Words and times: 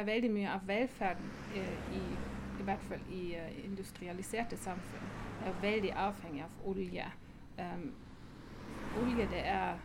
er 0.00 0.08
veldig 0.08 0.30
mye 0.32 0.52
av 0.54 0.66
velferden 0.68 1.32
eh, 1.56 1.96
i, 1.96 2.04
i 2.60 2.66
hvert 2.66 2.88
fall 2.88 3.04
i 3.12 3.24
eh, 3.36 3.64
industrialiserte 3.64 4.58
samfunn, 4.60 5.12
er 5.44 5.60
veldig 5.62 5.92
avhengig 5.96 6.44
av 6.44 6.66
olje. 6.68 7.06
Um, 7.60 7.86
olje 9.00 9.26
det 9.32 9.40
er, 9.48 9.80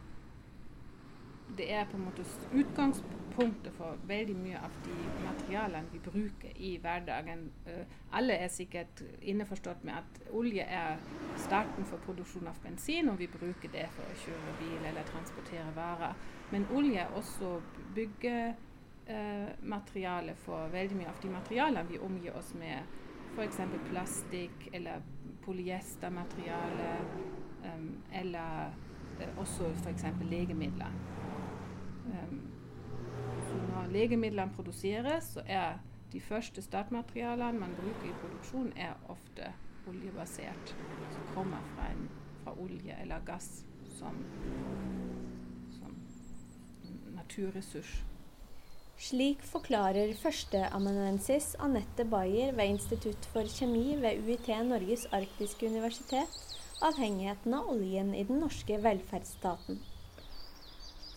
det 1.58 1.68
er 1.74 1.86
på 1.92 1.98
en 1.98 2.06
måte 2.10 2.26
utgangspunktet 2.52 3.72
for 3.78 4.00
veldig 4.08 4.36
mye 4.40 4.60
av 4.60 4.76
de 4.84 4.96
materialene 5.24 5.92
vi 5.94 6.02
bruker 6.04 6.60
i 6.60 6.76
hverdagen. 6.84 7.48
Uh, 7.68 7.98
alle 8.12 8.36
er 8.44 8.52
sikkert 8.52 9.04
innforstått 9.22 9.84
med 9.88 10.00
at 10.02 10.22
olje 10.36 10.68
er 10.68 11.00
starten 11.48 11.88
for 11.88 12.04
produksjon 12.08 12.52
av 12.52 12.60
bensin, 12.64 13.10
og 13.12 13.20
vi 13.20 13.32
bruker 13.32 13.72
det 13.72 13.88
for 13.96 14.08
å 14.08 14.22
kjøre 14.26 14.60
bil 14.60 14.92
eller 14.92 15.12
transportere 15.12 15.72
varer. 15.76 16.16
Men 16.52 16.68
olje 16.76 17.04
er 17.04 17.20
også 17.20 17.58
byggemateriale 17.96 18.75
eh, 19.08 20.36
for 20.36 20.68
veldig 20.72 20.98
mye 20.98 21.10
av 21.10 21.22
de 21.22 21.30
materialene 21.30 21.90
vi 21.90 22.00
omgir 22.00 22.38
oss 22.38 22.54
med. 22.54 22.84
F.eks. 23.36 23.60
plastikk 23.90 24.70
eller 24.74 25.02
polyestermateriale. 25.46 26.98
Um, 27.66 28.04
eller 28.14 28.72
uh, 29.20 29.40
også 29.40 29.72
f.eks. 29.74 30.06
legemidler. 30.22 30.92
Um, 32.06 32.42
når 33.74 33.92
legemidlene 33.92 34.52
produseres, 34.54 35.24
så 35.24 35.42
er 35.46 35.80
de 36.14 36.22
første 36.22 36.62
startmaterialene 36.62 37.60
man 37.60 37.76
bruker 37.76 38.10
i 38.10 38.18
produksjon, 38.22 38.74
er 38.78 38.94
ofte 39.10 39.54
oljebasert. 39.88 40.76
Som 41.12 41.22
kommer 41.34 41.62
fra, 41.76 41.90
en, 41.92 42.10
fra 42.44 42.54
olje 42.60 42.96
eller 43.02 43.26
gass 43.26 43.66
som 43.98 44.16
naturressurs. 47.16 48.06
Slik 48.96 49.42
forklarer 49.44 50.14
førsteamanuensis 50.16 51.54
Anette 51.60 52.06
Bayer 52.08 52.54
ved 52.56 52.78
Institutt 52.78 53.26
for 53.34 53.48
kjemi 53.58 53.98
ved 54.00 54.24
UiT 54.24 54.48
Norges 54.70 55.04
arktiske 55.12 55.68
universitet 55.68 56.38
avhengigheten 56.84 57.54
av 57.58 57.68
oljen 57.74 58.14
i 58.16 58.24
den 58.28 58.40
norske 58.44 58.78
velferdsstaten. 58.82 59.82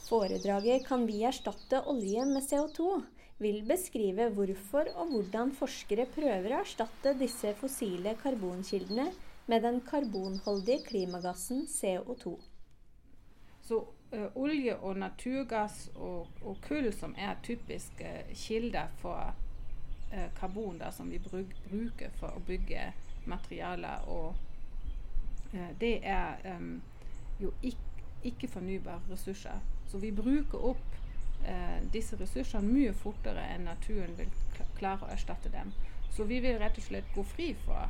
Foredraget 0.08 0.86
'Kan 0.86 1.06
vi 1.06 1.22
erstatte 1.25 1.84
olje 1.86 2.25
med 2.27 2.42
CO2?' 2.42 3.02
vil 3.39 3.62
beskrive 3.62 4.30
hvorfor 4.34 4.89
og 4.98 5.12
hvordan 5.12 5.52
forskere 5.55 6.06
prøver 6.11 6.50
å 6.50 6.61
erstatte 6.64 7.12
disse 7.19 7.52
fossile 7.61 8.17
karbonkildene 8.22 9.12
med 9.47 9.62
den 9.62 9.80
karbonholdige 9.80 10.83
klimagassen 10.89 11.67
CO2. 11.70 12.34
Så 13.62 13.84
olje 14.12 14.77
og 14.77 14.97
naturgass 14.97 15.91
og, 15.95 16.28
og, 16.42 16.56
kull, 16.69 16.92
som 16.92 17.14
er 17.19 17.37
typiske 17.42 18.12
kilder 18.34 18.89
for 19.03 19.34
uh, 20.12 20.28
karbon 20.41 20.78
da, 20.78 20.91
som 20.92 21.11
vi 21.11 21.19
bruk, 21.19 21.53
bruker 21.69 22.14
for 22.20 22.33
å 22.33 22.45
bygge 22.47 22.92
materialer, 23.29 24.09
og 24.09 24.36
uh, 25.53 25.70
det 25.81 25.98
er 26.03 26.41
um, 26.56 26.79
jo 27.41 27.53
ikke, 27.62 28.06
ikke 28.25 28.48
fornybare 28.48 29.01
ressurser. 29.11 29.61
Så 29.89 29.98
vi 29.98 30.12
bruker 30.12 30.70
opp 30.73 30.84
disse 31.95 32.17
ressursene 32.19 32.67
mye 32.67 32.91
fortere 32.98 33.45
enn 33.55 33.69
naturen 33.69 34.17
vil 34.19 34.33
klare 34.77 35.06
å 35.06 35.11
erstatte 35.14 35.48
dem. 35.53 35.70
Så 36.11 36.27
vi 36.27 36.41
vil 36.42 36.59
rett 36.59 36.77
og 36.81 36.83
slett 36.83 37.12
gå 37.14 37.23
fri 37.23 37.53
for 37.62 37.86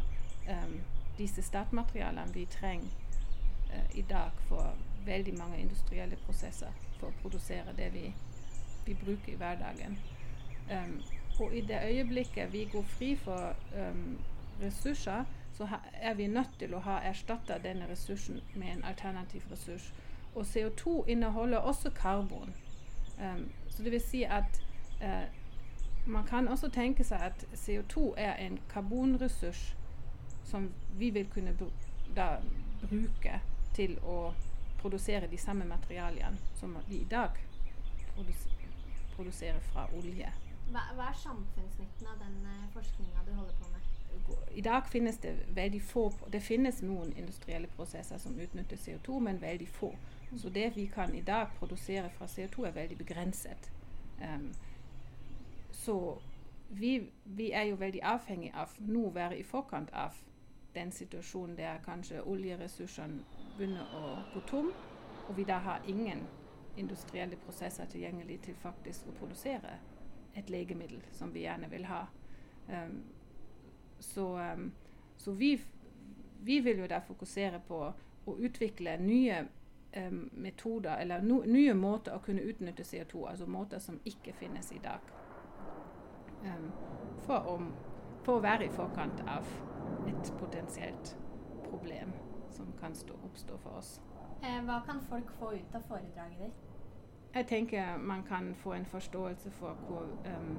disse 1.17 1.41
startmaterialene 1.43 2.35
vi 2.35 2.45
trenger 2.53 3.81
i 3.97 4.05
dag 4.05 4.37
for 4.51 4.68
veldig 5.09 5.35
mange 5.39 5.61
industrielle 5.61 6.17
prosesser 6.27 6.75
for 6.99 7.11
å 7.11 7.21
produsere 7.23 7.75
det 7.77 7.89
vi, 7.95 8.05
vi 8.87 8.97
bruker 8.99 9.33
i 9.33 9.39
hverdagen. 9.41 9.99
Um, 10.69 10.99
og 11.41 11.55
i 11.55 11.61
det 11.61 11.81
øyeblikket 11.87 12.53
vi 12.53 12.65
går 12.73 12.83
fri 12.83 13.15
for 13.17 13.57
um, 13.75 14.19
ressurser, 14.63 15.25
så 15.57 15.69
er 15.93 16.15
vi 16.15 16.27
nødt 16.27 16.51
til 16.59 16.75
å 16.75 16.83
ha 16.83 16.99
erstatta 17.09 17.59
denne 17.63 17.89
ressursen 17.91 18.41
med 18.55 18.73
en 18.73 18.85
alternativ 18.85 19.43
ressurs. 19.51 19.93
Og 20.35 20.47
CO2 20.47 21.05
inneholder 21.09 21.59
også 21.59 21.91
karbon. 21.91 22.55
Um, 23.19 23.51
så 23.69 23.83
det 23.83 23.93
vil 23.93 24.01
si 24.01 24.23
at 24.23 24.63
uh, 25.03 25.27
man 26.07 26.27
kan 26.27 26.49
også 26.49 26.69
tenke 26.69 27.05
seg 27.05 27.23
at 27.23 27.47
CO2 27.55 28.15
er 28.17 28.35
en 28.35 28.59
karbonressurs 28.69 29.77
som 30.45 30.71
vi 30.99 31.11
vil 31.11 31.29
kunne 31.31 31.53
br 31.53 31.69
da 32.17 32.39
bruke 32.81 33.41
til 33.77 33.99
å 34.03 34.33
produsere 34.79 35.27
de 35.31 35.39
samme 35.39 35.65
materialene 35.69 36.39
som 36.59 36.77
vi 36.89 37.03
i 37.03 37.09
dag 37.11 37.39
produserer 39.17 39.61
fra 39.73 39.87
olje. 39.99 40.33
Hva, 40.71 40.83
hva 40.95 41.11
er 41.11 41.17
samfunnsnytten 41.23 42.11
av 42.11 42.19
den 42.21 42.43
eh, 42.47 42.67
forskninga 42.75 43.25
du 43.27 43.33
holder 43.33 43.55
på 43.61 43.71
med? 43.73 43.87
I 44.55 44.61
dag 44.61 44.87
finnes 44.89 45.19
det 45.19 45.35
veldig 45.55 45.83
få 45.83 46.13
Det 46.33 46.41
finnes 46.41 46.83
noen 46.83 47.13
industrielle 47.17 47.69
prosesser 47.77 48.19
som 48.19 48.39
utnytter 48.41 48.77
CO2, 48.77 49.21
men 49.21 49.41
veldig 49.41 49.69
få. 49.69 49.93
Så 50.37 50.49
det 50.49 50.73
vi 50.77 50.87
kan 50.87 51.15
i 51.15 51.23
dag 51.23 51.47
produsere 51.59 52.11
fra 52.11 52.27
CO2, 52.27 52.67
er 52.67 52.71
veldig 52.71 52.99
begrenset. 52.99 53.71
Um, 54.21 54.55
så 55.73 56.19
vi, 56.69 57.11
vi, 57.25 57.53
er 57.53 57.63
jo 57.63 57.77
veldig 57.77 58.03
avhengig 58.03 58.53
av 58.55 58.75
nå 58.79 59.07
å 59.09 59.15
være 59.15 59.39
i 59.39 59.47
forkant 59.47 59.93
av 59.93 60.17
den 60.79 60.95
situasjon 60.95 61.57
der 61.59 61.83
kanskje 61.85 62.23
oljeressursene 62.23 63.23
begynner 63.59 63.95
å 63.99 64.17
gå 64.33 64.47
tom, 64.49 64.73
og 65.29 65.37
vi 65.37 65.45
da 65.45 65.59
har 65.67 65.87
ingen 65.91 66.23
industrielle 66.79 67.37
prosesser 67.37 67.87
tilgjengelig 67.91 68.41
til 68.47 68.57
faktisk 68.63 69.09
å 69.11 69.17
produsere 69.19 69.79
et 70.39 70.51
legemiddel 70.51 71.03
som 71.13 71.33
vi 71.35 71.45
gjerne 71.47 71.71
vil 71.71 71.87
ha. 71.91 72.05
Um, 72.69 73.03
så, 73.99 74.27
um, 74.39 74.73
så 75.17 75.33
vi, 75.33 75.61
vi, 76.41 76.61
vil 76.61 76.85
jo 76.85 76.87
da 76.87 77.01
fokusere 77.03 77.61
på 77.69 77.81
å 78.29 78.37
utvikle 78.39 78.97
nye 79.03 79.41
um, 79.97 80.29
metoder, 80.33 80.97
eller 81.01 81.25
no, 81.25 81.43
nye 81.47 81.75
måter 81.75 82.15
å 82.15 82.23
kunne 82.23 82.47
utnytte 82.47 82.87
CO2, 82.87 83.27
altså 83.31 83.47
måter 83.47 83.83
som 83.83 83.99
ikke 84.05 84.37
finnes 84.39 84.73
i 84.73 84.83
dag. 84.85 85.15
For, 87.27 87.49
om, 87.51 87.73
for, 88.23 88.39
å 88.39 88.43
være 88.45 88.69
i 88.69 88.71
forkant 88.71 89.25
av 89.27 89.49
et 90.09 90.33
potensielt 90.39 91.19
problem 91.69 92.13
som 92.51 92.73
kan 92.81 92.95
stå, 92.95 93.15
oppstå 93.25 93.57
for 93.63 93.71
oss. 93.71 94.01
Eh, 94.43 94.65
hva 94.65 94.81
kan 94.87 95.01
folk 95.11 95.31
få 95.39 95.53
ut 95.53 95.75
av 95.75 95.83
foredraget 95.89 96.39
ditt? 96.39 96.65
Jeg 97.35 97.47
tenker 97.47 97.97
man 97.97 98.23
kan 98.23 98.55
få 98.55 98.73
en 98.73 98.87
forståelse 98.87 99.51
for 99.51 99.73
hvor, 99.73 100.03
um, 100.03 100.59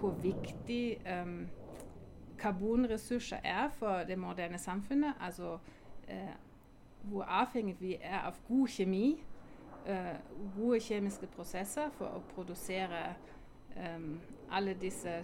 hvor 0.00 0.10
viktig 0.10 1.00
um, 1.22 1.48
karbonressurser 2.38 3.36
er 3.44 3.68
for 3.68 3.92
det 4.08 4.18
moderne 4.18 4.58
samfunnet. 4.58 5.14
Altså 5.20 5.52
uh, 6.08 6.34
hvor 7.02 7.22
avhengig 7.22 7.76
vi 7.80 7.96
er 8.00 8.18
av 8.18 8.34
god 8.48 8.68
kjemi, 8.68 9.24
uh, 9.88 10.54
gode 10.56 10.80
kjemiske 10.80 11.26
prosesser 11.26 11.90
for 11.90 12.06
å 12.06 12.22
produsere 12.34 13.14
um, 13.76 14.20
alle 14.52 14.74
disse 14.74 15.22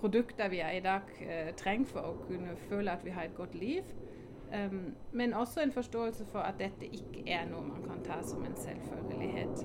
produkter 0.00 0.48
vi 0.48 0.62
i 0.62 0.80
dag 0.84 1.10
uh, 1.20 1.50
trenger 1.56 1.90
for 1.92 2.12
å 2.12 2.16
kunne 2.26 2.56
føle 2.68 2.94
at 2.94 3.04
vi 3.04 3.14
har 3.14 3.28
et 3.28 3.36
godt 3.36 3.54
liv. 3.58 3.82
Men 5.12 5.34
også 5.36 5.60
en 5.60 5.72
forståelse 5.72 6.24
for 6.32 6.40
at 6.40 6.54
dette 6.56 6.86
ikke 6.88 7.26
er 7.28 7.42
noe 7.50 7.60
man 7.66 7.82
kan 7.84 7.98
ta 8.00 8.22
som 8.24 8.46
en 8.48 8.56
selvfølgelighet. 8.56 9.60